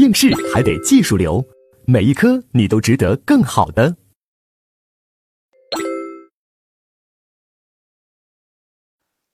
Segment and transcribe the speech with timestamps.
[0.00, 1.44] 应试还得技术流，
[1.86, 3.96] 每一科你都值得更好的。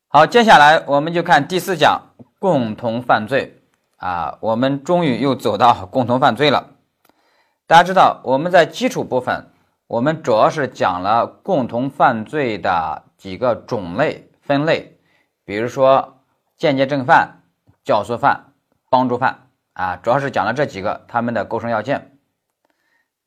[0.09, 3.63] 好，接下来我们就看第四讲共同犯罪
[3.99, 6.75] 啊，我们终于又走到共同犯罪了。
[7.69, 9.53] 大家知道，我们在基础部分，
[9.87, 14.99] 我们主要是讲了共同犯罪的几个种类分类，
[15.45, 16.25] 比如说
[16.57, 17.45] 间接正犯、
[17.85, 18.53] 教唆犯、
[18.91, 19.46] 帮助犯。
[19.77, 22.17] 啊，主要是讲了这几个他们的构成要件，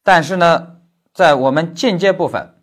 [0.02, 0.78] 但是呢，
[1.14, 2.56] 在我们进阶部分，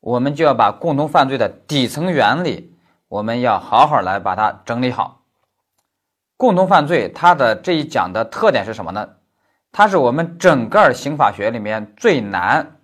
[0.00, 2.76] 我们就要把共同犯罪的底层原理，
[3.08, 5.22] 我们要好好来把它整理好。
[6.36, 9.08] 共同犯罪它的这一讲的特点是什么呢？
[9.72, 12.80] 它是我们整个刑法学里面最难，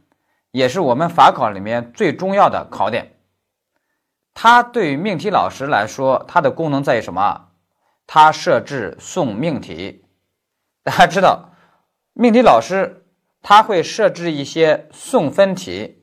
[0.51, 3.17] 也是我们法考里面最重要的考点。
[4.33, 7.49] 它对于命题老师来说，它的功能在于什么？
[8.07, 10.07] 它设置送命题。
[10.89, 11.51] 大家知道，
[12.15, 13.05] 命题老师
[13.43, 16.03] 他会设置一些送分题，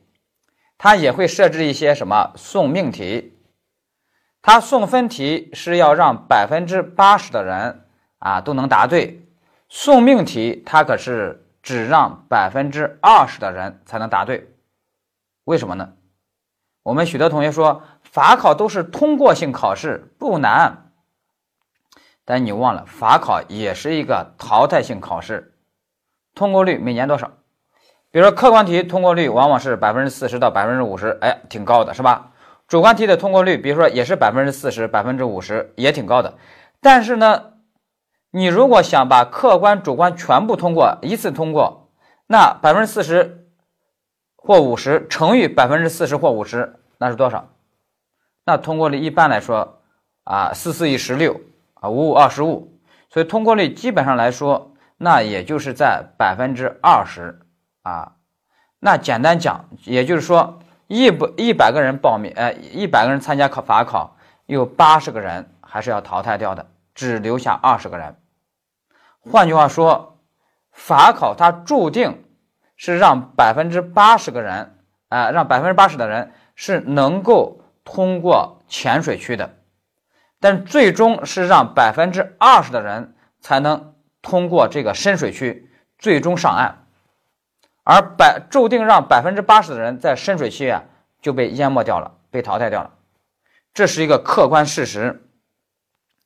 [0.78, 3.36] 他也会设置一些什么送命题。
[4.40, 7.84] 他送分题是要让百分之八十的人
[8.20, 9.26] 啊都能答对，
[9.68, 14.54] 送命题他可是只让百分之二十的人才能答对。
[15.42, 15.94] 为什么呢？
[16.84, 20.85] 我们许多同学说法考都是通过性考试，不难。
[22.26, 25.54] 但你忘了，法考也是一个淘汰性考试，
[26.34, 27.30] 通过率每年多少？
[28.10, 32.32] 比如说客观题通过率往往是百分之四十到百分之五十，哎，挺高的，是吧？
[32.66, 36.34] 主观题的通过率，比如说也是百分之四十、百分之五十，也挺高的。
[36.80, 37.52] 但是呢，
[38.32, 41.92] 你如果想把客观、主观全部通过，一次通过，
[42.26, 43.46] 那百分之四十
[44.34, 47.50] 或五十乘以百分之四十或五十，那是多少？
[48.44, 49.80] 那通过率一般来说
[50.24, 51.40] 啊，四四一十六。
[51.80, 52.78] 啊，五五二十五，
[53.10, 57.40] 所以通过率基本上来说，那也就是在百分之二十
[57.82, 58.12] 啊。
[58.78, 64.16] 那简单讲，也就是说，一百一百个人报名，呃，一百个人参加考法考，
[64.46, 68.16] 有八十个人还是要淘汰掉的，只留下二十个人。
[69.20, 70.18] 换句话说，
[70.72, 72.22] 法考它注定
[72.76, 74.76] 是让百分之八十个人，
[75.08, 79.55] 啊，让百分之八十的人是能够通过浅水区的。
[80.46, 85.68] 但最终是让百分之二十的人才能通过这个深水区，
[85.98, 86.86] 最终上岸，
[87.82, 90.84] 而百注定让百分之八十的人在深水区啊
[91.20, 92.92] 就被淹没掉了，被淘汰掉了，
[93.74, 95.28] 这是一个客观事实，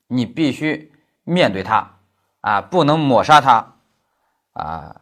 [0.05, 0.93] 你必须
[1.23, 1.95] 面对它
[2.41, 3.73] 啊，不能抹杀它
[4.53, 5.01] 啊。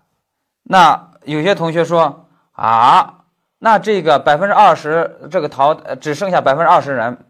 [0.64, 3.26] 那有些同学说啊，
[3.58, 7.26] 那这个百分之二十这个淘只剩下百分之二十人。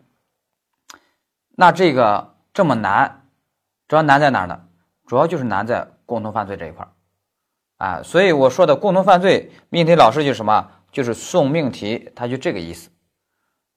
[1.62, 3.24] 那这个这么难，
[3.90, 4.62] 主要难在哪儿呢？
[5.06, 10.70] 主要就是难在共同犯罪这一块儿，啊，所以我说的共同犯罪命题老师就是什么？
[10.90, 12.90] 就是送命题，他就这个意思，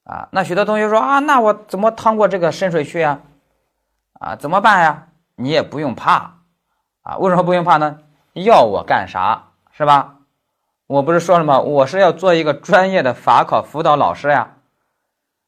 [0.05, 3.19] 啊，那许多同学说啊，那我怎么趟过这个深水区呀？
[4.21, 5.09] 啊，怎么办呀？
[5.35, 6.35] 你也不用怕，
[7.03, 7.99] 啊，为什么不用怕呢？
[8.35, 9.49] 要我干啥？
[9.73, 10.19] 是吧？
[10.87, 11.59] 我不是说了吗？
[11.59, 14.59] 我是要做一个专业的法考辅导老师呀，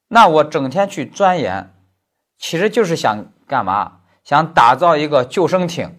[0.09, 1.71] 那我整天去钻研。
[2.45, 4.01] 其实就是想干嘛？
[4.23, 5.99] 想打造一个救生艇，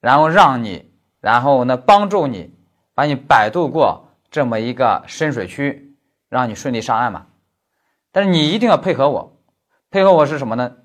[0.00, 2.54] 然后让你，然后呢帮助你，
[2.94, 5.96] 把你摆渡过这么一个深水区，
[6.28, 7.26] 让你顺利上岸嘛。
[8.12, 9.42] 但是你一定要配合我，
[9.90, 10.76] 配合我是什么呢？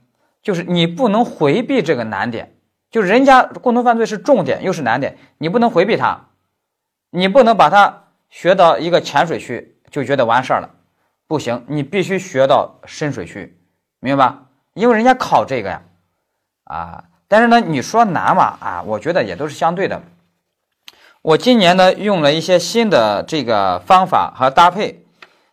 [0.42, 2.58] 就是你不能回避这个难点，
[2.90, 6.30] 就人家共同犯罪是重点又是难点，你不能回避它，
[7.12, 10.72] 你不能把它学到一个浅水区就觉得完事儿了，
[11.28, 13.62] 不行，你必须学到深水区，
[14.00, 14.48] 明白吧？
[14.74, 15.82] 因为人家考这个呀，
[16.64, 20.02] 啊，但是呢，你说难嘛，啊，我觉得也都是相对的。
[21.22, 25.06] 我今年呢用了一些新的这个方法和搭配，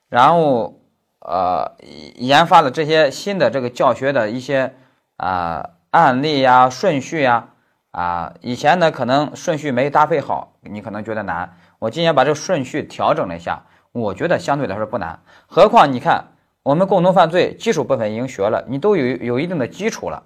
[0.08, 0.80] 然后
[1.18, 1.76] 呃
[2.14, 4.76] 研发了这些新的这个教学的一些
[5.16, 7.48] 啊案例呀、顺序呀，
[7.90, 11.56] 啊，以前呢可能顺序没搭配好，你可能觉得难。
[11.80, 15.20] 我今年把这个顺序调整了一下，我觉得相对来说不难。
[15.48, 16.28] 何况你看。
[16.68, 20.22] 我们共同犯罪基础部分已经学了，你都有有一定的基础了，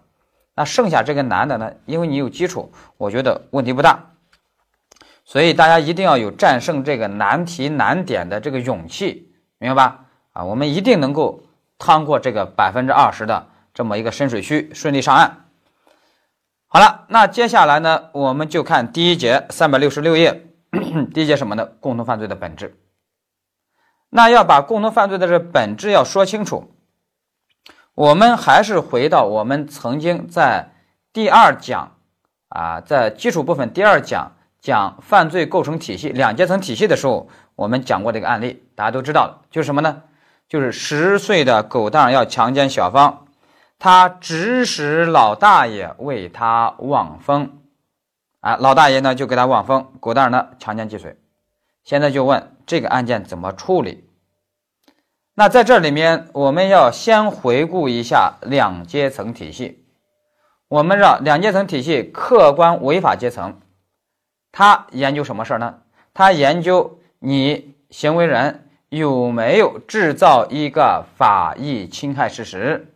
[0.56, 1.72] 那剩下这个难的呢？
[1.86, 4.10] 因为你有基础，我觉得问题不大。
[5.24, 10.00] 所以大家一定要有战胜这个难题难点的这个勇气，明白吧？
[10.32, 11.44] 啊，我们一定能够
[11.78, 15.44] 趟过这个百分之二十的这么一个深水区，顺利上岸。
[16.66, 20.42] 好了，那接下来呢，我们就看第一节三百六十六页，
[21.14, 21.64] 第一节什么呢？
[21.78, 22.76] 共同犯罪的本质。
[24.14, 26.70] 那要把共同犯罪的这本质要说清楚，
[27.94, 30.74] 我们还是回到我们曾经在
[31.14, 31.96] 第二讲
[32.50, 40.02] 啊，在基础部分第二讲讲犯罪构成体系两阶层体系的时候，我们讲过这个案例，大家都知道了，就是什么呢？
[40.46, 43.26] 就是十岁的狗蛋要强奸小芳，
[43.78, 47.62] 他指使老大爷为他望风，
[48.40, 51.16] 啊，老大爷呢就给他望风，狗蛋呢强奸既遂。
[51.84, 54.04] 现在就问这个案件怎么处理？
[55.34, 59.84] 那在这里面，我们要先回顾一下两阶层体系。
[60.68, 63.60] 我们让两阶层体系客观违法阶层，
[64.52, 65.80] 他研究什么事儿呢？
[66.14, 72.94] 他研究你行为人有没有制造一个法益侵害事实，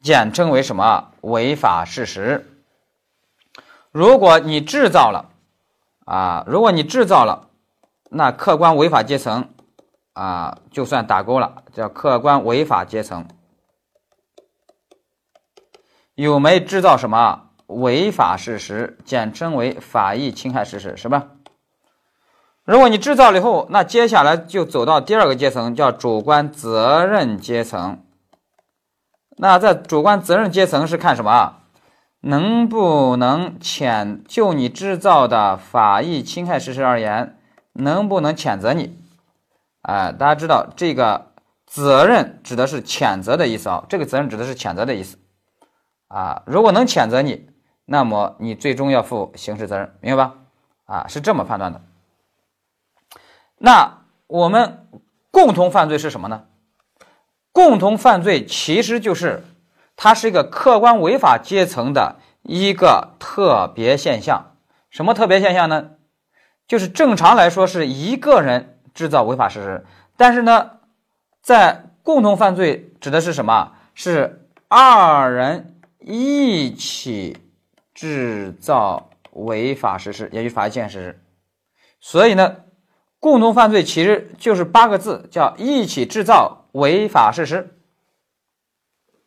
[0.00, 2.46] 简称为什么违法事实？
[3.90, 5.30] 如果你制造了，
[6.06, 7.48] 啊，如果你制造了。
[8.12, 9.48] 那客观违法阶层
[10.14, 13.24] 啊，就算打勾了，叫客观违法阶层
[16.16, 21.28] 有没制造什么违法事实，简称为法益侵害事实，是吧？
[22.64, 28.02] 如果你制造了以后，那接下来就走到第二个阶层，叫主观责任阶层。
[29.38, 31.56] 那在主观责任阶层是看什么？
[32.22, 37.38] 能不能遣就你制造的法益侵害事实而言？
[37.80, 38.96] 能不能谴责你？
[39.82, 41.32] 啊，大家知道这个
[41.66, 45.18] 责任指的是谴责的意思啊，这个责任指的是谴责的意思
[46.08, 46.42] 啊。
[46.46, 47.48] 如果能谴责你，
[47.86, 50.34] 那么你最终要负刑事责任，明白吧？
[50.84, 51.80] 啊，是这么判断的。
[53.56, 54.86] 那我们
[55.30, 56.44] 共同犯罪是什么呢？
[57.52, 59.42] 共同犯罪其实就是
[59.96, 64.56] 它是一个客观违法阶层的一个特别现象。
[64.88, 65.90] 什么特别现象呢？
[66.70, 69.84] 就是正常来说是一个人制造违法事实，
[70.16, 70.78] 但是呢，
[71.42, 73.72] 在共同犯罪指的是什么？
[73.92, 77.36] 是二人一起
[77.92, 81.20] 制造违法事实，也就法益侵害事实。
[82.00, 82.58] 所以呢，
[83.18, 87.80] 共同犯罪其实就是八个字，叫一起制造违法事实。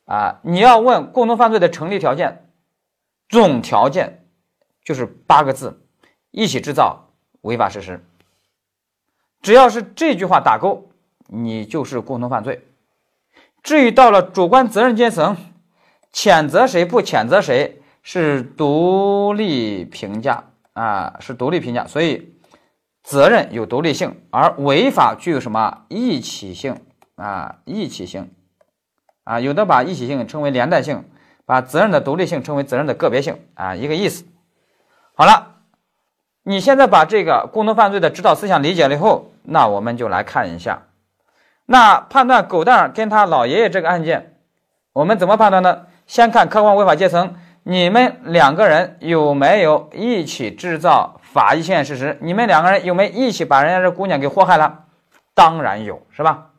[0.06, 2.50] 啊，你要问共同犯罪的成立条件，
[3.28, 4.30] 总条件
[4.86, 5.86] 就是八个字：
[6.32, 7.10] 一起制造。
[7.44, 8.02] 违法事实，
[9.42, 10.90] 只要是这句话打勾，
[11.28, 12.66] 你就是共同犯罪。
[13.62, 15.36] 至于到了主观责任阶层，
[16.14, 21.86] 谴责谁不谴责谁是独立评价啊，是独立评价。
[21.86, 22.34] 所以
[23.04, 26.80] 责任有独立性，而违法具有什么一起性
[27.16, 27.58] 啊？
[27.66, 28.32] 一起性
[29.26, 31.04] 啊，有的把一起性称为连带性，
[31.46, 34.24] 把责任的独立性称为责任的个别性啊，一个意思。
[35.14, 35.50] 好了。
[36.44, 40.84] 你现在把这个共同犯罪的指导思想理解了以后，那我们就来看一下，
[41.66, 44.36] 那判断狗蛋跟他老爷爷这个案件，
[44.92, 45.84] 我们怎么判断呢？
[46.06, 52.18] 先看客观违法阶层，你们两个人有没有一起制造法益侵害事实？
[52.20, 54.80] 你们两个人有没有一起把人家这姑娘给祸害了？
[55.34, 56.50] 当然有，是吧？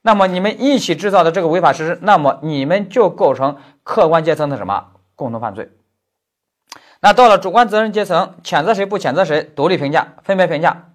[0.00, 5.68] 那么你们一起制造的这个违法事实，那么你们就构成客观阶层的什么共同犯罪？
[7.04, 10.88] 那到了主观责任阶层，谴责谁不谴责谁，独立评价，分别评价。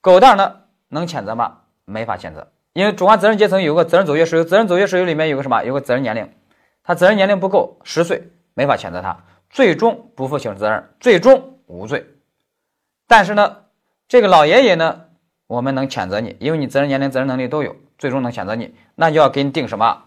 [0.00, 1.58] 狗蛋呢，能谴责吗？
[1.84, 5.62] 没法谴责，因为主观责任阶层有个责任走越事由，责任走越事由里面有个什么？
[5.62, 6.26] 有个责任年龄，
[6.82, 9.14] 他责任年龄不够十岁，没法谴责他，
[9.50, 12.06] 最终不负刑事责任，最终无罪。
[13.06, 13.58] 但是呢，
[14.08, 15.02] 这个老爷爷呢，
[15.48, 20.02] 我们能谴责你，因为你责任年龄、责任能力都有，最终能谴责你，那就要给你定什么？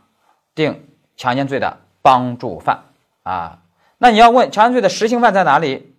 [0.55, 2.85] 定强奸罪的帮助犯
[3.21, 3.59] 啊。
[4.03, 5.95] 那你要问强奸罪的实行犯在哪里？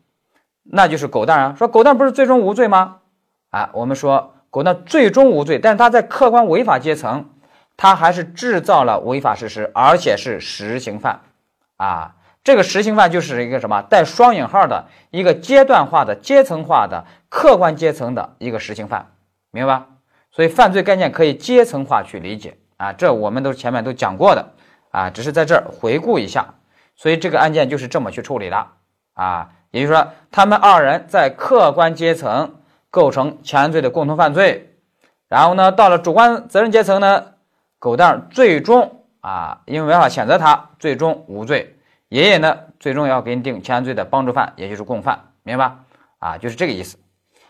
[0.63, 1.55] 那就是狗蛋啊。
[1.57, 2.99] 说狗蛋不是最终无罪吗？
[3.49, 7.31] 啊，我们说狗蛋最终无罪，但是他在客观违法阶层，
[7.79, 11.23] 他还是制造了违法事实，而且是实行犯
[11.79, 12.17] 啊。
[12.43, 19.13] 这个实行犯就是一个什么带双引号的一个阶段化的阶层化的客观阶层的一个实行犯，
[19.51, 19.87] 明白吧？
[20.31, 22.93] 所以犯罪概念可以阶层化去理解啊。
[22.93, 24.51] 这我们都前面都讲过的
[24.91, 26.45] 啊，只是在这儿回顾一下。
[26.97, 28.67] 所以这个案件就是这么去处理的
[29.15, 32.57] 啊，也就是说，他们二人在客观阶层
[32.91, 34.77] 构成强奸罪的共同犯罪，
[35.29, 37.33] 然后呢，到了主观责任阶层呢，
[37.79, 41.77] 狗蛋最终啊，因为没法谴责他，最终无罪。
[42.09, 45.81] 爷爷呢，最终要给你定强奸罪的帮助犯，也就是共犯，明白吧？
[46.19, 46.97] 啊，就是这个意思。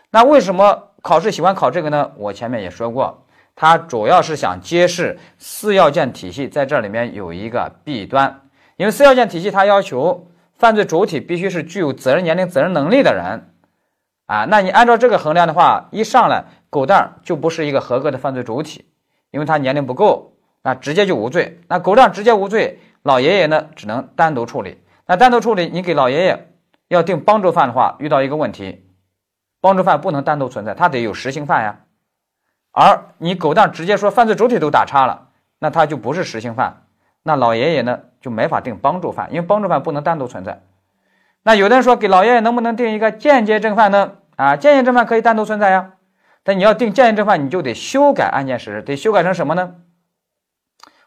[0.09, 2.11] 那为什么考试喜欢考这个呢？
[2.17, 3.25] 我前面也说过，
[3.55, 8.41] 它主要是想揭示四要件体系在这里面有一个弊端。
[8.77, 13.53] 因为四要件体系，它要求犯罪主体必须是具有责任年龄、责任能力的人，
[14.25, 18.85] 啊，那你按照这个衡量的话，一上来狗蛋儿就不是一个合格的犯罪主体，
[19.31, 21.61] 因为他年龄不够，那直接就无罪。
[21.67, 24.81] 那狗蛋直接无罪，老爷爷呢只能单独处理。
[25.05, 26.51] 那单独处理，你给老爷爷
[26.87, 28.87] 要定帮助犯的话，遇到一个问题，
[29.61, 31.81] 帮助犯不能单独存在，他得有实行犯呀。
[32.71, 35.29] 而你狗蛋直接说犯罪主体都打叉了，
[35.59, 36.87] 那他就不是实行犯，
[37.23, 40.63] 那老爷爷呢就没法定帮助犯，因为帮助犯不能单独存在。
[41.43, 44.13] 那有的人说给老爷爷能不能定一个间接正犯呢？
[44.35, 45.91] 啊，间接正犯可以单独存在呀，
[46.41, 49.75] 但你要定间接正犯，你就得修改案件事实，得修改成什么呢？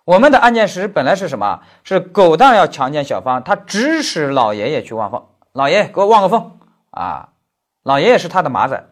[0.04, 1.62] 我们的案件事实本来是什么？
[1.82, 6.60] 是狗蛋要强奸小芳，他指使老爷爷去望风，老爷爷给我望个风
[6.92, 7.30] 啊，
[7.82, 8.84] 老爷爷是他的马仔。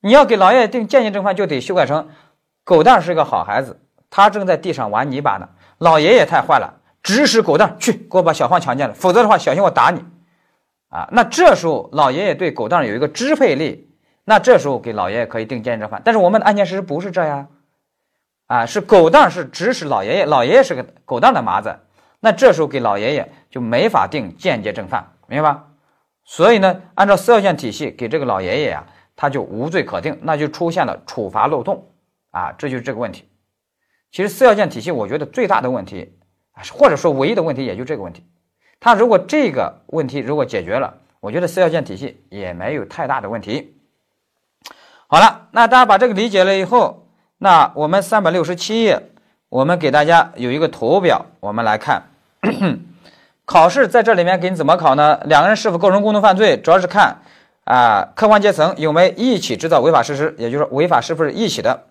[0.00, 2.08] 你要给老爷爷定间接正犯，就得修改成
[2.64, 5.50] 狗蛋是个好孩子，他正在地上玩泥巴呢。
[5.76, 10.04] 老爷爷太坏了，指使狗蛋去给我把小芳强奸了，否则的话，小心我打你
[10.88, 11.08] 啊！
[11.12, 13.90] 那这时候老爷爷对狗蛋有一个支配力，
[14.24, 16.02] 那这时候给老爷爷可以定间接正犯。
[16.04, 17.48] 但是我们的案件事实不是这样
[18.46, 21.78] 啊，是狗蛋是指使老爷爷，老爷爷是个狗蛋的麻子，
[22.20, 25.64] 那这时候给老爷爷就没法定间接正犯，明白吧？
[26.24, 28.86] 所以呢，按照四要件体系给这个老爷爷呀。
[29.16, 31.92] 他就无罪可定，那就出现了处罚漏洞
[32.30, 33.28] 啊，这就是这个问题。
[34.10, 36.18] 其实四要件体系，我觉得最大的问题，
[36.72, 38.24] 或者说唯一的问题，也就这个问题。
[38.80, 43.76] 他如果这个问题如果解决了，我觉得四要件体系也没有太大的问题。
[45.06, 47.06] 好了，那大家把这个理解了以后，
[47.38, 49.10] 那我们三百六十七页，
[49.48, 52.04] 我们给大家有一个图表，我们来看
[53.44, 55.20] 考试在这里面给你怎么考呢？
[55.24, 57.22] 两个人是否构成共同犯罪，主要是看。
[57.64, 60.34] 啊，客观阶层有没有一起制造违法事实？
[60.38, 61.84] 也就是说，违法是不是一起的？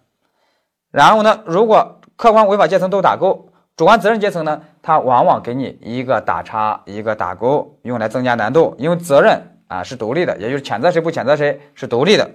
[0.92, 3.49] 然后呢，如果客观违法阶层都打勾，
[3.80, 8.76] 主观责任阶层呢，他往往给你一个打叉，一个打勾，用来增加难度。
[8.78, 12.30] 因为责任啊是独立的，也就是谴责谁不谴责谁是独立的。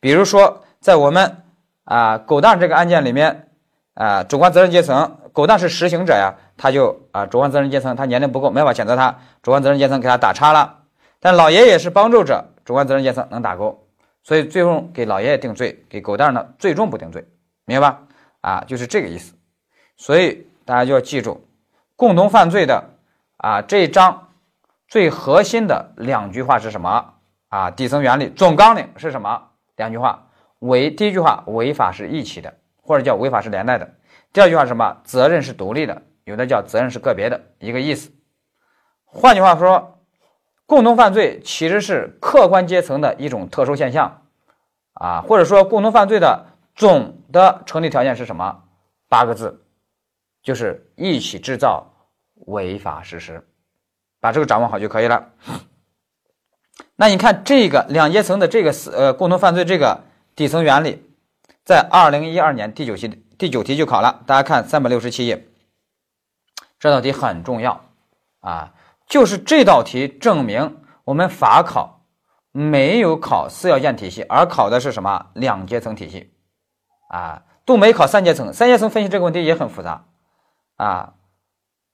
[0.00, 1.36] 比如说，在我们
[1.84, 3.48] 啊狗蛋这个案件里面，
[3.92, 10.78] 啊主观责任阶层狗蛋是实行者呀，他就啊主观责任阶层他年龄不够，没法谴责他，主观责任阶层给他打叉了。
[11.20, 12.42] 但老爷爷是帮助者。
[12.64, 13.84] 主观责任阶层能打勾，
[14.22, 17.22] 所以最终给老爷爷定罪，给狗蛋呢最终不定罪，
[17.66, 18.00] 明白吧？
[18.40, 19.34] 啊，就是这个意思。
[19.98, 21.48] 所以大家就要记住，
[21.96, 22.90] 共同犯罪的
[23.38, 24.28] 啊这一章
[24.86, 27.14] 最核心的两句话是什么？
[27.48, 29.42] 啊，底层原理总纲领是什么？
[29.76, 30.26] 两句话，
[30.58, 33.94] 违第一句话，违法是一起的，或者叫违法是连带的。
[34.32, 34.98] 第二句话什么？
[35.04, 38.10] 责任是独立的，有的叫责任是个别的，一个意思。
[39.06, 39.94] 换句话说。
[40.68, 44.22] 共同犯罪其实是客观阶层的一种特殊现象，
[44.94, 48.64] 啊，或者说共同犯罪的总的成立条件是什么？
[49.08, 49.64] 八个字，
[50.46, 51.84] 就是一起制造
[52.46, 53.44] 违法事实，
[54.20, 55.32] 把这个掌握好就可以了。
[56.94, 60.04] 那你看这个两阶层的这个呃共同犯罪这个
[60.36, 61.02] 底层原理，
[61.64, 65.48] 在二零一二年第九期第九题就考了，大家看三百六十七页，
[66.78, 67.84] 这道题很重要
[68.38, 68.72] 啊。
[69.08, 72.06] 就是这道题证明我们法考
[72.52, 76.32] 没有考四要件体系，而考的是什么两阶层体系
[77.08, 77.42] 啊？
[77.64, 80.04] 都没考三阶层，三阶层分析这个问题也很复杂
[80.76, 81.14] 啊。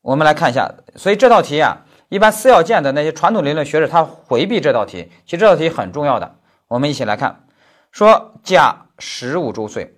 [0.02, 6.36] 我们来看一下，所以这道题啊，一般四要件的那些传统理论学者他回避这道题，其实这道题很重要的。
[6.68, 7.46] 我们一起来看，
[7.90, 9.96] 说甲十五周岁，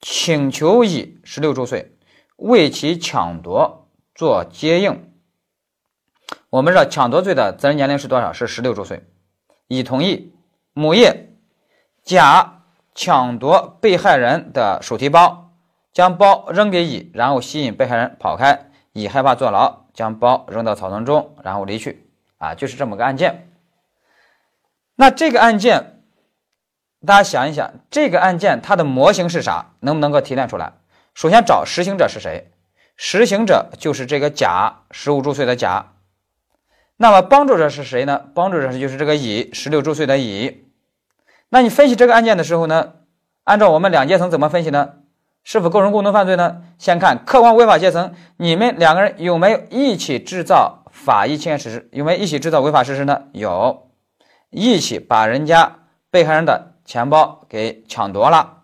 [0.00, 1.96] 请求乙十六周岁
[2.36, 5.12] 为其抢夺做接应。
[6.48, 8.32] 我们知道抢夺罪的责任年龄是多少？
[8.32, 9.04] 是十六周岁。
[9.68, 10.34] 乙同意。
[10.72, 11.36] 母业，
[12.04, 12.62] 甲
[12.94, 15.49] 抢夺被害人的手提包，
[15.92, 18.66] 将包扔给乙，然后吸引被害人跑开。
[18.92, 22.06] 乙害怕坐牢，将包扔到草丛中，然后离去。
[22.38, 23.48] 啊，就是这么个案件。
[24.96, 26.02] 那这个案件，
[27.06, 29.72] 大家想一想，这个案件它的模型是啥？
[29.80, 30.72] 能不能够提炼出来？
[31.14, 32.50] 首先找实行者是谁？
[32.96, 35.92] 实行者就是这个甲，十五周岁的甲。
[36.96, 38.26] 那么帮助者是谁呢？
[38.34, 40.66] 帮助者就是这个乙，十六周岁的乙。
[41.48, 42.94] 那你分析这个案件的时候呢，
[43.44, 44.99] 按照我们两阶层怎么分析呢？
[45.50, 46.62] 是否构成共同犯罪呢？
[46.78, 51.88] 先看客观违法阶层，你们两个人有没有一起制造法益侵害实？
[51.90, 53.22] 有没有一起制造违法事实呢？
[53.32, 53.88] 有，
[54.50, 55.78] 一起把人家
[56.08, 58.58] 被害人的钱包给抢夺了。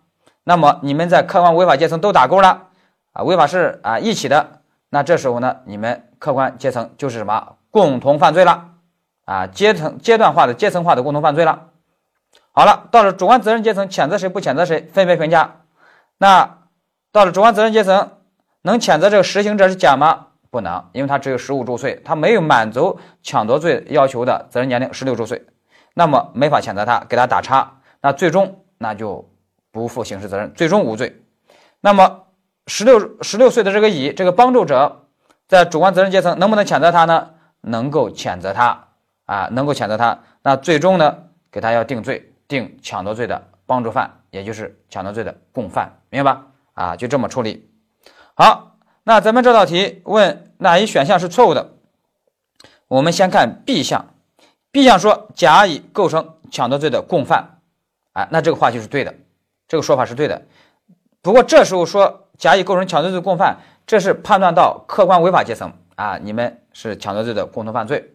[0.45, 2.69] 那么你们在客观违法阶层都打勾了
[3.15, 4.61] 啊，违法是啊一起的。
[4.91, 7.57] 那这时候呢，你们客观阶层就是什么？
[7.73, 8.65] 共同犯罪了
[9.25, 11.71] 啊，阶层阶段化的阶层化的共同犯罪了。
[12.53, 15.63] 好了，到了主观责任阶层，谴责谁不谴责谁，分别评价。
[16.19, 16.56] 那
[17.17, 18.11] 到了主观责任阶层，
[18.61, 20.27] 能谴责这个实行者是甲吗？
[20.51, 25.47] 不能，因为他只有十五周岁，他没有满足抢夺罪要求的责任年龄十六周岁，
[25.95, 27.79] 那么没法谴责他，给他打叉。
[28.03, 29.31] 那最终那就
[29.73, 31.23] 不负刑事责任，最终无罪。
[31.81, 32.25] 那么
[32.67, 35.07] 十六十六岁的这个乙，这个帮助者，
[35.49, 37.31] 在主观责任阶层能不能谴责他呢？
[37.63, 38.89] 能够谴责他
[39.25, 41.17] 啊，能够谴责他，那最终呢，
[41.51, 46.47] 给他要定罪，定抢夺罪的帮助犯，也就是抢夺罪的共犯，明白吧？
[46.77, 47.69] 啊，就这么处理。
[48.35, 51.73] 好，那咱们这道题问哪一选项是错误的？
[52.87, 54.15] 我们先看 B 项
[54.71, 57.59] ，B 项说甲乙构成抢夺罪的共犯，
[58.13, 59.15] 啊，那这个话就是对的，
[59.67, 60.43] 这个说法是对的。
[61.23, 63.57] 不过这时候说甲乙构成抢夺罪共犯，
[63.87, 68.15] 这是判断到客观违法阶层啊，你们是抢夺罪的共同犯罪。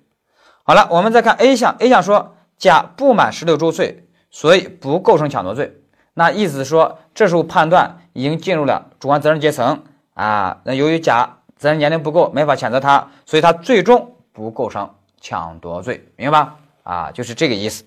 [0.63, 5.81] 好了，我们再看 A 项，A 项说甲不满十六周岁，所以不构成抢夺罪。
[6.13, 10.61] 那意思说，这时候判断已经进入了主观责任阶层啊。
[10.63, 16.59] 那由于甲责任年龄不够，没法谴责他，所以他最终不构成抢夺罪，明白吧？
[16.83, 17.85] 啊，就是这个意思。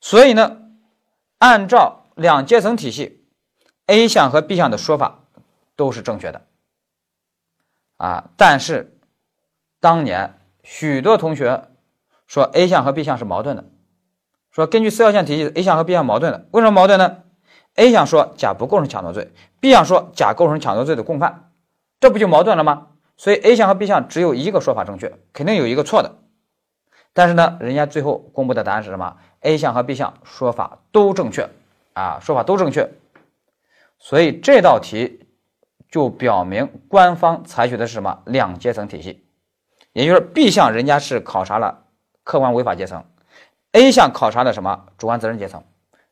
[0.00, 0.56] 所以呢，
[1.38, 3.18] 按照两阶层体系。
[3.86, 5.18] A 项和 B 项的说法
[5.74, 6.42] 都是正确的，
[7.96, 8.96] 啊，但是
[9.80, 11.64] 当年许多同学
[12.28, 13.64] 说 A 项和 B 项是矛盾的，
[14.50, 17.18] 说根据四要件体系，A 项和 B 项矛盾的，为什么矛盾呢
[17.76, 21.50] ？A 项说甲不构成抢夺罪，B 项说甲构成抢夺罪的共犯，
[22.00, 22.88] 这不就矛盾了吗？
[23.16, 26.16] 所以 A 项和 B 项只有一个说法正确，肯定有一个错的。
[27.12, 31.48] 但是呢，人家最后公布的答案是什么？A 项和 B 项说法都正确，
[31.92, 32.90] 啊，说法都正确。
[33.98, 35.26] 所以这道题
[35.90, 39.24] 就表明官方采取的是什么两阶层体系，
[39.92, 41.84] 也就是 B 项人家是考察了
[42.24, 43.04] 客观违法阶层
[43.72, 45.64] ，A 项考察的什么主观责任阶层，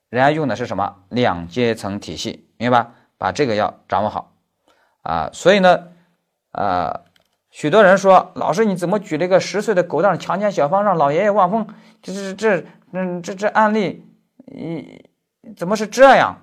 [0.08, 2.94] 人家用的是什么两阶层体系，明白吧？
[3.16, 4.32] 把这个要掌握好
[5.02, 5.30] 啊！
[5.32, 5.88] 所以呢，
[6.52, 7.02] 呃，
[7.50, 11.66] 许多人说老师你怎么举了一个十岁的狗蛋强奸小芳让老爷爷望风？
[12.00, 14.04] 这这这嗯这这案例，
[14.46, 15.04] 一
[15.56, 16.36] 怎么是这样？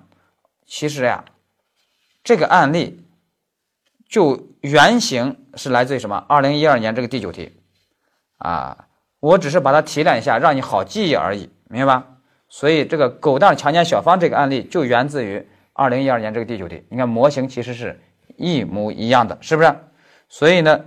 [0.66, 1.24] 其实呀。
[2.22, 3.06] 这个案例
[4.08, 6.16] 就原型是来自于什么？
[6.28, 7.56] 二零一二年这个第九题
[8.38, 8.88] 啊，
[9.20, 12.06] 我只是把它提炼一下，让你好记忆而已，明白吧？
[12.48, 16.84] 所以这个狗蛋强奸小芳这个案例就源自于二零一二年这个第九题。
[16.90, 18.00] 你看模型其实是
[18.36, 19.74] 一模一样的，是不是？
[20.28, 20.80] 所以呢，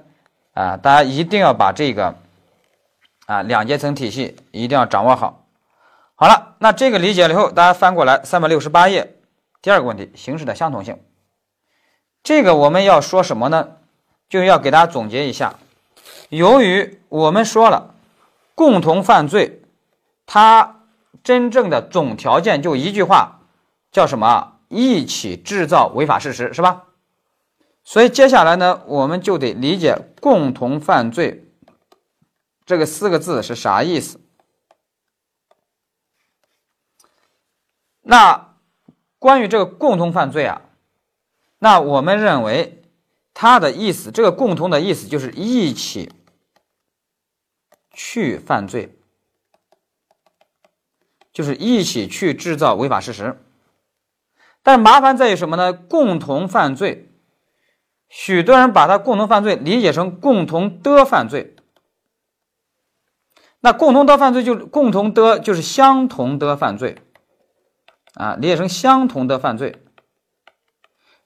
[0.53, 2.15] 啊，大家一定要把这个
[3.25, 5.45] 啊两阶层体系一定要掌握好。
[6.15, 9.15] 好了，那这个理解了以后，大家翻过来三百六十八页，
[9.61, 10.97] 第二个问题，形式的相同性。
[12.23, 13.67] 这个我们要说什么呢？
[14.29, 15.55] 就要给大家总结一下。
[16.29, 17.95] 由于我们说了，
[18.59, 19.61] 共同犯罪，
[20.25, 20.81] 它
[21.23, 23.39] 真正的总条件就一句话，
[23.89, 24.57] 叫什么？
[24.67, 26.87] 一起制造违法事实，是吧？
[27.85, 31.49] 所以接下来呢，我们就得理解“共同犯罪”
[32.67, 34.19] 这个四个字是啥意思。
[38.01, 38.55] 那
[39.19, 40.63] 关于这个共同犯罪啊。
[41.59, 42.83] 那我们认为，
[43.33, 46.11] 它的意思，这个共同的意思就是一起
[48.01, 48.97] 去犯罪，
[51.33, 53.37] 就是一起去制造违法事实。
[54.63, 55.73] 但麻烦在于什么呢？
[55.73, 57.11] 共同犯罪，
[58.07, 61.57] 许多人把它共同犯罪理解成共同的犯罪。
[63.59, 66.99] 那共同的犯罪就共同的，就是相同的犯罪
[68.13, 69.83] 啊，理解成相同的犯罪。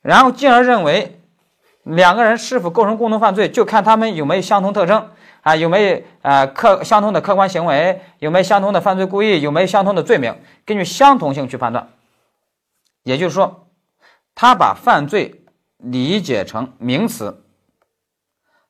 [0.01, 1.21] 然后进而认为，
[1.83, 5.11] 两个人是否构成共同犯罪，就看他们有没有相同特征
[5.43, 11.89] 啊，有没有呃客相同的客观行为，有没有相同的犯罪故意，有没有相同的罪名，根据相同性去判断。
[13.03, 13.67] 也就是说，
[14.33, 15.43] 他把犯罪
[15.77, 17.43] 理解成名词，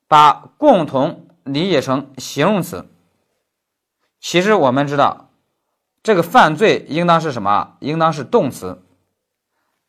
[0.07, 2.89] 把共同理解成形容词。
[4.19, 5.29] 其实我们知道，
[6.01, 7.77] 这个犯罪应当是什么？
[7.81, 8.81] 应当是动词。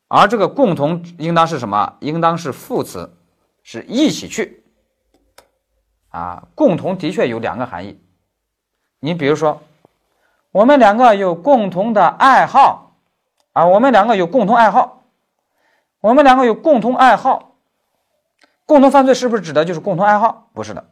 [0.07, 1.97] 而这个共同应当是什么？
[2.01, 3.17] 应当是副词，
[3.63, 4.64] 是一起去。
[6.15, 8.01] 啊，共同的确有两个含义。
[8.99, 9.61] 你比如说，
[10.53, 12.95] 我们两个有共同的爱好，
[13.51, 15.03] 啊，我们两个有共同爱好，
[15.99, 17.57] 我们两个有共同爱好，
[18.65, 20.49] 共同犯罪是不是指的就是共同爱好？
[20.53, 20.85] 不是的，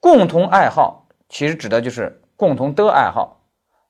[0.00, 3.42] 共同爱好其实指的就是共同的爱好，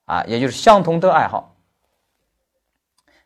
[0.04, 1.56] 啊，也就是相同的爱好。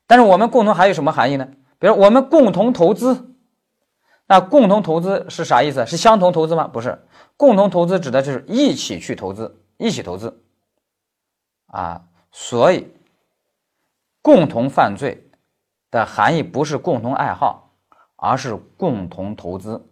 [0.06, 1.48] 但是我们共同还有什么含义呢？
[1.80, 3.34] 比如我们共同投资，
[4.28, 5.84] 那共同投资是啥意思？
[5.84, 6.68] 是相同投资吗？
[6.72, 7.04] 不是，
[7.40, 10.42] 共同投资指的就是一起去投资，一起投资
[11.68, 12.04] 啊。
[12.30, 12.86] 所以，
[14.20, 15.26] 共同犯罪
[15.90, 17.72] 的含义不是共同爱好，
[18.16, 19.88] 而是共同投资。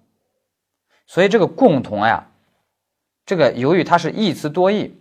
[1.06, 2.28] 所以这个共同呀，
[3.24, 5.00] 这个由于它是一词多义，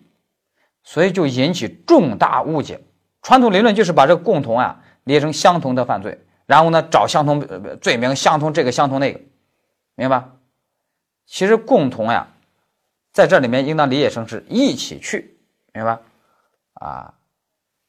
[0.84, 2.80] 所以就引起重大误解。
[3.24, 4.82] 传统理论就是把这个共同啊。
[5.04, 7.42] 列成相同的犯罪，然后呢找相同
[7.82, 9.20] 罪名，相同这个相同那个，
[9.96, 10.30] 明白？
[11.26, 12.28] 其实共同呀，
[13.18, 15.40] 在这里面应当理解成是一起去，
[15.74, 16.02] 明白吧？
[16.76, 17.14] 啊，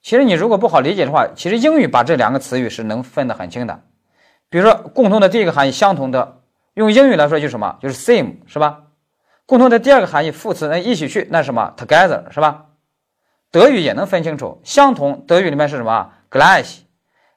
[0.01, 3.79] 其实你如果不好理解的话，其实英语把这两个词语是能分得很清的。
[4.49, 6.41] 比如说，共同的第一个含义相同的，
[6.73, 7.77] 用英语来说就是什么？
[7.83, 8.85] 就是 same，是吧？
[9.45, 12.65] 共同的第二个含义副词，那一起去，那什么？together，是吧？
[13.51, 16.79] 德语也能分清楚，相同，德语里面是什么？gleich。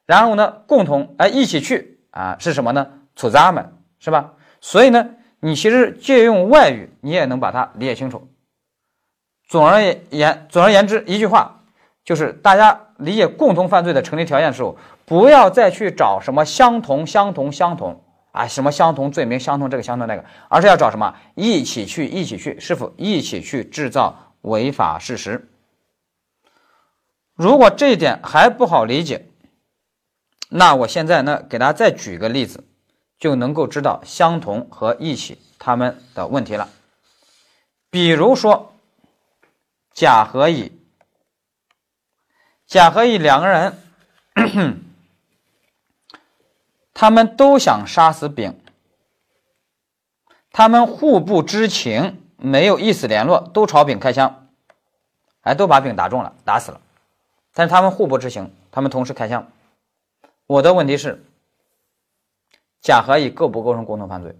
[0.06, 3.66] 然后呢，共同，哎，一起去啊，是什么呢？zusammen，
[3.98, 4.32] 是吧？
[4.62, 5.10] 所以呢，
[5.44, 8.28] 你其实借用外语，你也能把它理解清楚。
[9.48, 11.64] 总而言，总而言之，一句话
[12.04, 25.48] 就是大家理解共同犯罪的成立条件的时候，不要再去找什么相同、相同、相同啊，什么相同罪名、相同这个、相同那个，而是要找什么一起去、一起去，是否一起去制造违法事实？
[27.34, 29.26] 如果这一点还不好理解，
[30.50, 32.64] 那我现在呢，给大家再举个例子，
[33.22, 36.68] 就能够知道相同和一起他们的问题了。
[37.88, 38.74] 比如说，
[39.92, 40.72] 甲和乙，
[42.66, 43.78] 甲和乙两个人，
[46.92, 48.60] 他们都想杀死丙，
[50.50, 54.48] 他们互不知情，没有意思联络，都朝丙开枪，
[55.42, 56.80] 哎，都把丙打中了，打死了。
[57.54, 59.48] 但是他们互不知情，他们同时开枪。
[60.48, 61.24] 我的问题是：
[62.82, 64.36] 甲和乙构不构成共同犯罪？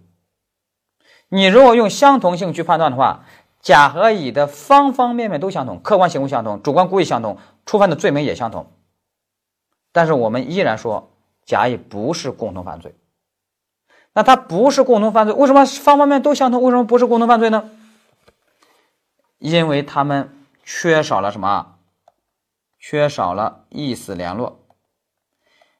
[1.29, 3.25] 你如果用相同性去判断的话，
[3.59, 8.71] 甲和乙的方方面面都相同，客观行为相同，主观故意相同，触犯的罪名也相同。
[9.91, 11.11] 但是我们依然说
[11.45, 12.93] 甲乙不是共同犯罪。
[14.13, 16.61] 那他不是共同犯罪，为什么方方面面都相同？
[16.61, 17.71] 为什么不是共同犯罪呢？
[19.39, 20.29] 因为他们
[20.63, 21.75] 缺少了什么？
[22.77, 24.59] 缺少了意思联络，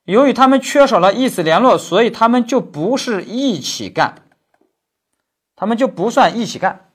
[0.06, 4.24] 由于他们缺少了意思联络，所以他们就不是一起干，
[5.56, 6.90] 他们就不算一起干，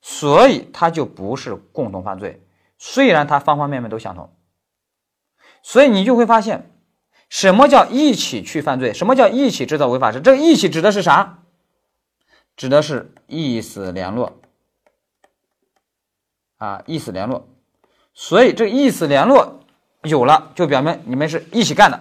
[0.00, 2.46] 所以他就不是共同犯罪。
[2.78, 4.32] 虽然他方方面面都相同，
[5.62, 6.70] 所以你就会发现，
[7.28, 8.94] 什么叫一起去犯罪？
[8.94, 10.20] 什么叫一起制造违法事？
[10.20, 11.42] 这个一起指的是啥？
[12.56, 14.40] 指的是意思联络
[16.58, 17.48] 啊，意思联络。
[18.14, 19.59] 所以这个意思联络
[20.02, 22.00] 有了，就表明你们是一起干的。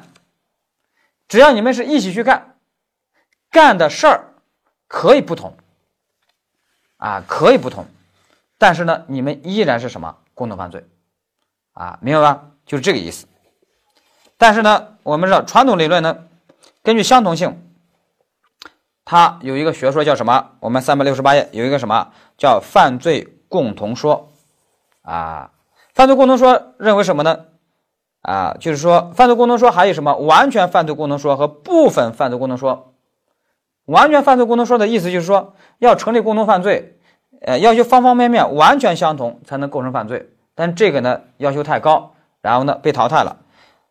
[1.27, 2.55] 只要你们是一起去干，
[3.51, 4.33] 干的事儿
[4.87, 5.55] 可以不同，
[6.97, 7.85] 啊，可以不同，
[8.57, 10.85] 但是呢，你们依然是什么共同犯罪，
[11.73, 12.45] 啊，明白吧？
[12.65, 13.27] 就是这个意思。
[14.37, 16.25] 但是呢，我们知道传统理论呢，
[16.81, 17.61] 根据相同性，
[19.03, 20.51] 它有一个学说叫什么？
[20.61, 24.31] 我们三百六十八页有一个什么叫犯罪共同说，
[25.01, 25.51] 啊。
[25.93, 27.45] 犯罪共同说认为什么呢？
[28.21, 32.93] 啊，就是说犯罪共同说还有什么完全犯罪共同说和部分犯罪共同说。
[33.85, 36.99] 完全犯罪共同说的意思就是说，要成立共同犯罪，
[37.41, 40.29] 呃，要求方方面面完全相同才能构成犯罪。
[40.53, 43.37] 但这个呢要求太高，然后呢被淘汰了。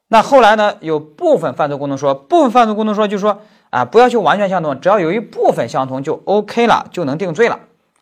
[0.07, 7.59] 那后来呢有部分犯罪共同说，部分犯罪共同说就是说啊，不要求完全相同，只要有一部分相同就 OK 了，就能定罪了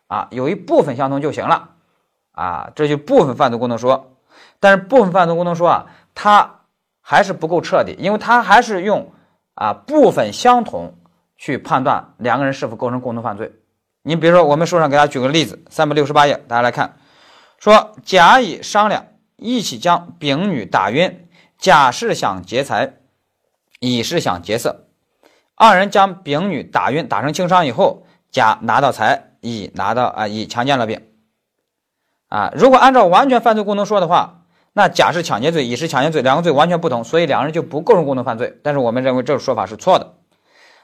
[0.07, 1.69] 啊，有一部分相同就行了。
[2.33, 4.11] 啊，这就部分犯罪共同说，
[4.59, 5.85] 但是部分犯罪共同说啊，
[6.19, 6.61] 它
[6.99, 9.13] 还是不够彻底，因为它还是用
[9.53, 10.95] 啊部分相同
[11.37, 13.53] 去判断两个人是否构成共同犯罪。
[14.01, 16.97] 你比如说，我们书上给大家举个例子，三百六十八页，大家来看，
[17.59, 22.93] 说甲乙商量一起将丙女打晕，甲是想劫财，
[23.79, 24.87] 乙是想劫色，
[25.53, 30.99] 二人将丙女打晕，打成轻伤以后，甲拿到财，乙拿到啊乙强奸了丙。
[32.27, 34.45] 啊，如果按照完全犯罪共同说的话，
[34.77, 38.59] 那甲是抢劫罪，乙是抢劫罪，两个罪完全不同，所以两个人就不构成共同犯罪。
[38.61, 40.13] 但是我们认为这种说法是错的。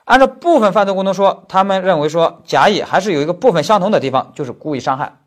[0.05, 5.17] 按照部分犯罪共同说，他们认为说甲乙还是有一个部分相同的地方，就是故意伤害，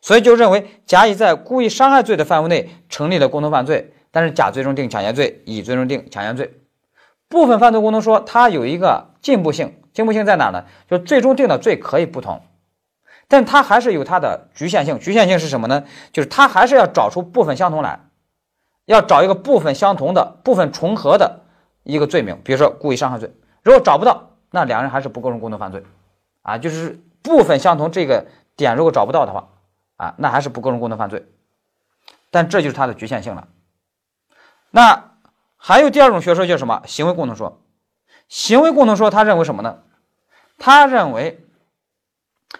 [0.00, 3.92] 所以就认为甲乙在故意伤害罪的范围内成立了共同犯罪。
[4.12, 6.60] 但是甲最终定抢劫罪，乙最终定抢劫罪。
[7.28, 10.66] 部分犯罪共同说它有一个进步性，进步性在哪呢？
[10.88, 12.40] 就最终定的罪可以不同。
[13.26, 15.82] 但它还是有它的局限性，局限性是什么呢？
[16.12, 17.98] 就是它还是要找出部分相同来，
[18.84, 21.40] 要找一个部分相同的、部分重合的
[21.82, 23.34] 一个罪名，比如说故意伤害罪。
[23.62, 25.84] 如果找不到，那两人还是不构成共同犯罪，
[26.42, 29.48] 啊，就是部分相同这个点如果找不到的话，
[29.96, 31.26] 啊，那还是不构成共同犯罪。
[32.30, 33.48] 但这就是它的局限性了。
[34.70, 35.12] 那
[35.56, 36.82] 还有第二种学说叫什么？
[36.86, 37.62] 行为共同说。
[38.28, 39.78] 行为共同说，他认为什么呢？
[40.58, 41.38] 他认为。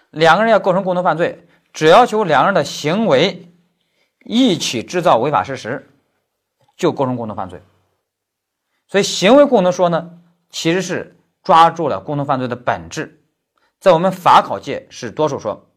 [0.09, 3.51] 两个人要构成共同犯罪，只要求两人的行为
[4.23, 5.91] 一起制造违法事实，
[6.75, 7.61] 就构成共同犯罪。
[8.87, 13.23] 所以，行为共同说呢，其实是抓住了共同犯罪的本质，
[13.79, 15.67] 在我们法考界是多数说。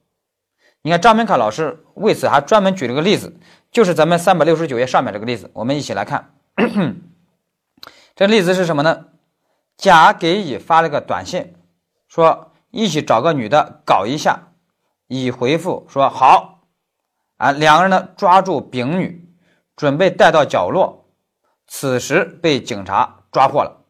[0.82, 3.36] 你看张明凯老师为此还专门举了个例子，
[3.72, 6.34] 就是咱们三百六十九页上面这个例子，我们一起来看。
[8.14, 9.06] 这例子是什么呢？
[9.76, 11.54] 甲给乙发了个短信，
[12.06, 14.52] 说一起找个女的搞一下。
[15.08, 16.60] 乙回复说好。
[17.36, 19.25] 啊，两个人呢抓住丙女，
[19.76, 21.04] 准备带到角落。
[21.68, 23.84] 此时被警察抓获了。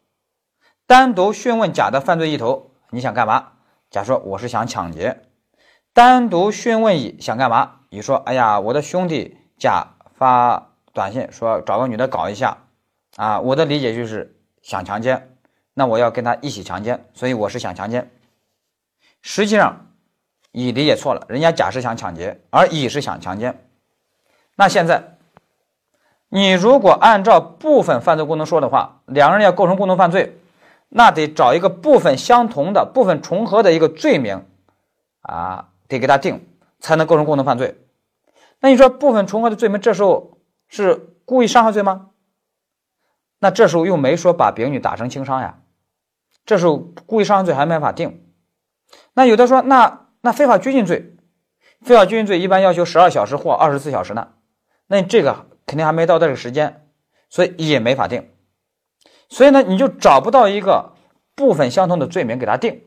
[0.87, 3.53] 单独讯问甲的犯罪意图，你想干嘛？
[3.90, 5.22] 甲说我是想抢劫。
[5.92, 7.81] 单独讯问乙想干嘛？
[7.90, 12.59] 乙说哎呀，我的兄弟甲发短信说找个女的搞一下。
[13.16, 15.38] 啊，我的理解就是想强奸，
[15.72, 18.11] 那我要跟他一起强奸，所以我是想强奸。
[19.22, 19.94] 实际上，
[20.53, 23.68] 乙理解错了，人家甲是想抢劫，而乙是想强奸。
[24.55, 25.15] 那现在，
[26.37, 30.38] 你如果按照部分犯罪共同说的话，两个人要构成共同犯罪，
[30.90, 34.44] 那得找一个部分相同的、部分重合的一个罪名，
[35.22, 36.46] 啊，得给他定，
[36.79, 37.81] 才能构成共同犯罪。
[38.61, 40.37] 那你说部分重合的罪名，这时候
[40.68, 42.11] 是故意伤害罪吗？
[43.38, 45.61] 那这时候又没说把丙女打成轻伤呀，
[46.44, 48.22] 这时候故意伤害罪还没法定。
[49.14, 51.16] 那有的说，那那非法拘禁罪，
[51.81, 54.29] 非法拘禁罪一般要求十二小时或二十四小时呢，
[54.87, 56.88] 那这个肯定还没到这个时间，
[57.29, 58.31] 所以也没法定。
[59.29, 60.94] 所以呢，你就找不到一个
[61.35, 62.83] 部分相同的罪名给他定。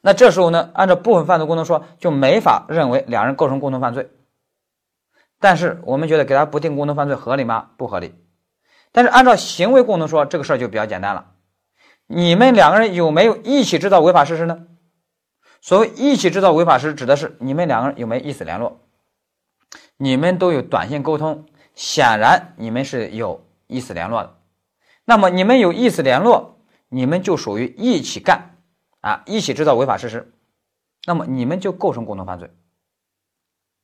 [0.00, 4.08] 那这时候呢，按照部分犯罪共同说，就没法认为两人构成共同犯罪。
[5.40, 7.70] 但是我们觉得给他不定共同犯罪合理吗？
[7.76, 8.14] 不合理。
[8.92, 11.32] 但是按照行为共同说，这个事儿就比较简单了。
[12.06, 14.66] 你们两个人有没有一起制造违法事实呢？
[15.60, 18.80] 所谓一起制造违法事实，指的是你们两个人有没有意思联络？
[19.96, 24.36] 你们都有短信沟通，显然你们是有意思联络的。
[25.04, 26.58] 那么你们有意思联络，
[26.88, 28.56] 你们就属于一起干
[29.00, 30.32] 啊，一起制造违法事实。
[31.06, 32.50] 那么你们就构成共同犯罪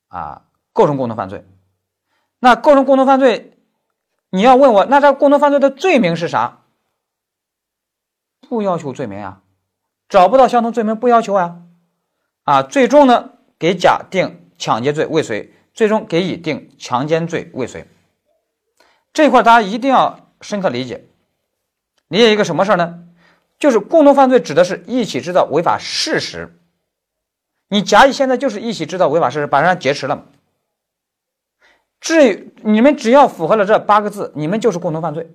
[0.07, 1.45] 啊，构成共同犯罪。
[2.39, 3.57] 那构成共同犯罪。
[4.31, 6.61] 你要问我，那这共同犯罪的罪名是啥？
[8.47, 9.43] 不要求罪名啊，
[10.09, 11.61] 找不到相同罪名不要求啊，
[12.43, 17.87] 啊，最终呢给甲定抢劫罪未遂，最终给乙定强奸罪未遂。
[19.13, 21.05] 这块大家一定要深刻理解，
[22.07, 23.03] 理解一个什么事儿呢？
[23.59, 26.57] 就是共同犯罪指的是一起制造违法事实。
[27.67, 30.25] 你甲乙现在就是一起制造违法事实，把人家劫持了。
[31.99, 35.31] 至于你们只要符合了这八个字，你们就是共同犯罪。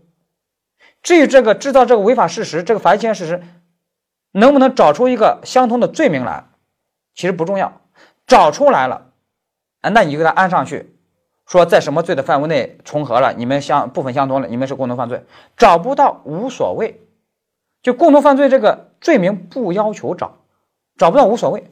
[1.03, 3.43] 至于这个制造这个违法事实，这个法律侵权事实，
[4.33, 6.47] 能不能找出一个相同的罪名来，
[7.15, 7.81] 其实不重要。
[8.27, 9.13] 找出来了，
[9.91, 10.95] 那你给他安上去，
[11.47, 15.25] 说在什么罪的范围内重合了，你们相部分相同了，你们是共同犯罪。
[15.57, 17.01] 找不到无所谓，
[17.83, 20.39] 就共同犯罪这个罪名不要求找，
[20.97, 21.71] 找不到无所谓，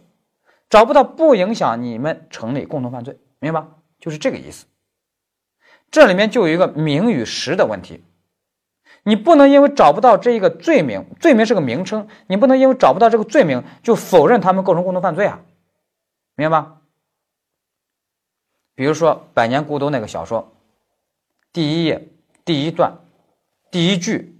[0.70, 3.68] 找不到不影响你们成立共同犯罪，明白吗？
[3.98, 4.66] 就是这个意思。
[5.90, 8.05] 这里面就有一个名与实的问题，
[9.03, 15.40] 你不能因为找不到这一个罪名，罪名是个名称，你不能因为找不到这个罪名就否认他们构成共同犯罪啊，
[16.37, 16.81] 明白吗？
[18.75, 20.53] 比如说《百年孤独》那个小说，
[21.53, 22.09] 第一页
[22.45, 22.99] 第一段
[23.71, 24.37] 第一句，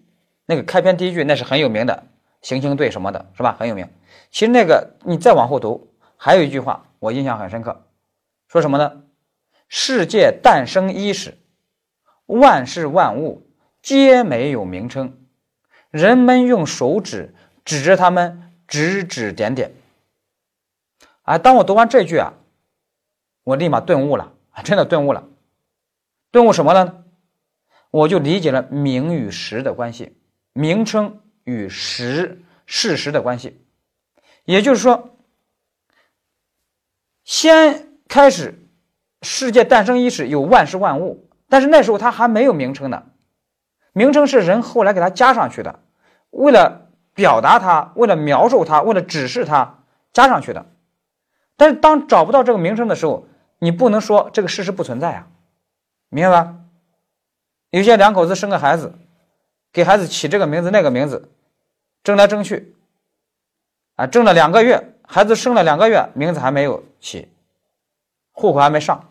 [0.47, 2.05] 那个开篇第一句那是很有名的，
[2.43, 3.57] 行星队什么的，是吧？
[3.59, 3.89] 很有名。
[4.31, 7.87] 其实那个你再往后读，还有一句话我印象很深刻，
[8.49, 9.03] 说什么呢？
[9.69, 11.39] 世界诞生伊始。
[12.27, 13.47] 万事万物
[13.83, 15.19] 皆没有名称，
[15.91, 19.73] 人们用手指指着他们，指指点点。
[21.23, 22.33] 啊，当我读完这句啊，
[23.45, 24.33] 我立马顿悟了，
[24.65, 25.25] 真的顿悟了。
[26.33, 27.05] 顿悟什么呢？
[27.91, 30.17] 我就理解了名与实的关系，
[30.53, 33.61] 名称与实事实的关系。
[34.45, 35.17] 也就是说，
[37.23, 38.67] 先开始
[39.23, 41.31] 世界诞生伊始，有万事万物。
[41.49, 43.05] 但是那时候它还没有名称呢，
[43.93, 45.79] 名称是人后来给它加上去的，
[46.31, 50.67] 为了表达它，为了描述它，为了指示它加上去的。
[51.57, 53.29] 但是当找不到这个名称的时候，
[53.65, 55.27] 你不能说这个事实不存在啊，
[56.11, 56.55] 明白吧？
[57.71, 58.93] 有些两口子生个孩子，
[59.73, 61.31] 给孩子起这个名字那个名字，
[62.03, 62.77] 争来争去，
[63.97, 67.33] 啊，争了两个月，孩子生了两个月，名字还没有起，
[68.33, 69.11] 户口还没上，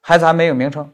[0.00, 0.90] 孩子还没有名称。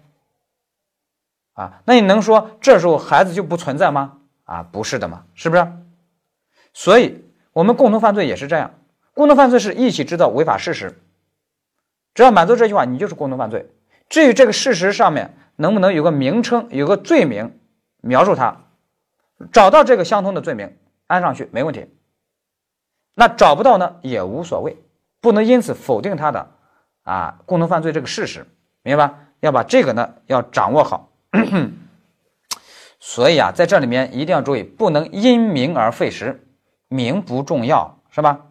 [1.52, 4.18] 啊，那你能说这时候孩子就不存在吗？
[4.42, 5.72] 啊，不是的嘛，是不是？
[6.74, 8.74] 所以，我们共同犯罪也是这样，
[9.14, 11.00] 共同犯罪是一起制造违法事实，
[12.16, 13.70] 只要满足这句话，你就是共同犯罪。
[14.08, 17.58] 至于这个事实上面能不能有个名称、有个罪名
[18.00, 18.62] 描述它，
[19.52, 21.86] 找到这个相通的罪名安上去没问题。
[23.14, 24.78] 那找不到呢也无所谓，
[25.20, 26.52] 不能因此否定它的
[27.02, 28.46] 啊共同犯罪这个事实，
[28.82, 29.18] 明白吧？
[29.40, 31.12] 要把这个呢要掌握好。
[32.98, 36.48] 所以啊，在这里面一定要注意，不能因名而废实，
[36.88, 38.46] 名不重要，是吧？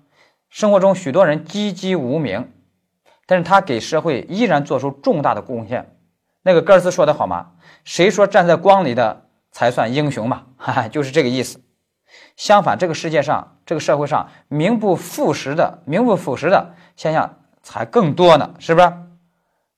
[0.49, 2.51] 生活中许多人籍籍无名，
[3.25, 5.95] 但是他给社会依然做出重大的贡献。
[6.43, 7.51] 那个歌尔斯说的好吗？
[7.83, 10.43] 谁说站在光里的才算英雄嘛？
[10.57, 11.59] 哈哈，就是这个意思。
[12.37, 18.93] 相反，这个世界上，这个社会上，名不副实的、名不副实的现象才更多呢，是不是？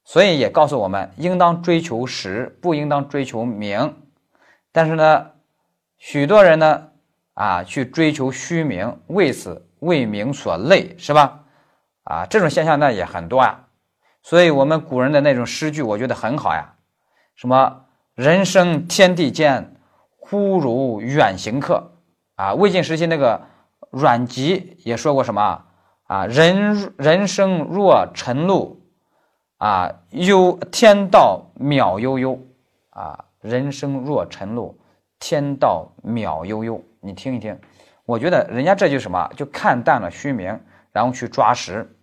[0.04, 3.96] 所以也告诉我们，应当追求实，不应当追求名。
[4.72, 5.26] 但是呢，
[5.98, 6.88] 许多人呢，
[7.34, 11.44] 啊，去追求虚名，为此为名所累，是吧？
[12.08, 13.66] 啊，这种现象呢也很多呀。
[14.24, 16.76] 所以，我们古人的那种诗句，我觉得很好呀。
[17.36, 19.76] 什么“人生天地间，
[20.18, 21.92] 忽如远行客”。
[22.36, 23.42] 啊，魏晋时期那个
[23.90, 25.66] 阮籍也说过什么
[26.04, 26.26] 啊？
[26.28, 28.82] 人人生若晨露，
[29.58, 32.40] 啊，悠天道渺悠悠，
[32.92, 34.80] 啊，人生若晨露，
[35.20, 36.82] 天道渺悠悠。
[37.02, 37.60] 你听一听，
[38.06, 40.60] 我觉得人家这就什么，就看淡了虚名，
[40.92, 41.94] 然后去抓实。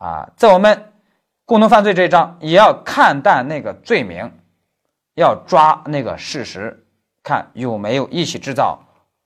[0.00, 0.92] 啊，在我们
[1.44, 4.32] 共同犯罪这一章，也要看淡那个罪名，
[5.14, 6.84] 要抓那个事实，
[7.22, 8.80] 看有没有一起制造。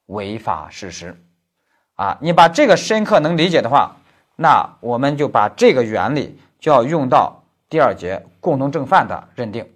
[0.07, 1.19] 违法事实，
[1.95, 3.95] 啊，你把这个深刻能理解的话，
[4.35, 9.67] 那我们就把这个原理就要用到第二节共同正犯的认定。